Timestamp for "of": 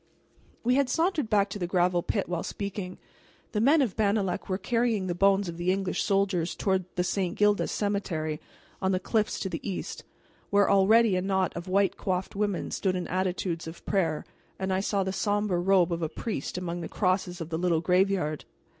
3.83-3.95, 5.47-5.57, 11.55-11.67, 13.67-13.85, 15.93-16.01, 17.39-17.49